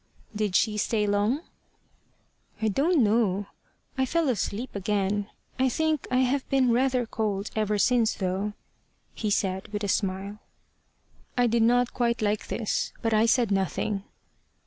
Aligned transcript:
"Did 0.35 0.55
she 0.55 0.79
stay 0.79 1.05
long?" 1.05 1.41
"I 2.59 2.69
don't 2.69 3.03
know. 3.03 3.45
I 3.99 4.07
fell 4.07 4.29
asleep 4.29 4.75
again. 4.75 5.29
I 5.59 5.69
think 5.69 6.07
I 6.09 6.21
have 6.21 6.49
been 6.49 6.71
rather 6.71 7.05
cold 7.05 7.51
ever 7.55 7.77
since 7.77 8.15
though," 8.15 8.53
he 9.13 9.31
added 9.43 9.71
with 9.71 9.83
a 9.83 9.87
smile. 9.87 10.39
I 11.37 11.45
did 11.45 11.61
not 11.61 11.93
quite 11.93 12.19
like 12.23 12.47
this, 12.47 12.93
but 13.03 13.13
I 13.13 13.27
said 13.27 13.51
nothing. 13.51 14.03